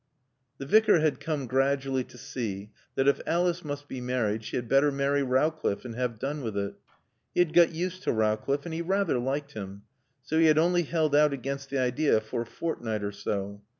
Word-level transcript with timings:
The 0.57 0.65
Vicar 0.65 0.99
had 1.01 1.19
come 1.19 1.45
gradually 1.45 2.03
to 2.05 2.17
see 2.17 2.71
that 2.95 3.07
if 3.07 3.21
Alice 3.27 3.63
must 3.63 3.87
be 3.87 4.01
married 4.01 4.43
she 4.43 4.55
had 4.55 4.67
better 4.67 4.91
marry 4.91 5.21
Rowcliffe 5.21 5.85
and 5.85 5.93
have 5.93 6.17
done 6.17 6.41
with 6.41 6.57
it. 6.57 6.73
He 7.35 7.41
had 7.41 7.53
got 7.53 7.71
used 7.71 8.01
to 8.05 8.11
Rowcliffe 8.11 8.65
and 8.65 8.73
he 8.73 8.81
rather 8.81 9.19
liked 9.19 9.51
him; 9.51 9.83
so 10.23 10.39
he 10.39 10.47
had 10.47 10.57
only 10.57 10.81
held 10.81 11.15
out 11.15 11.33
against 11.33 11.69
the 11.69 11.77
idea 11.77 12.19
for 12.19 12.41
a 12.41 12.47
fortnight 12.47 13.03
or 13.03 13.11
so. 13.11 13.61